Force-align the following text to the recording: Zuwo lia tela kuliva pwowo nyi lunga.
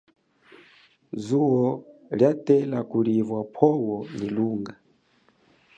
Zuwo 1.25 1.65
lia 2.17 2.31
tela 2.45 2.79
kuliva 2.89 3.37
pwowo 3.53 3.95
nyi 4.17 4.29
lunga. 4.35 4.73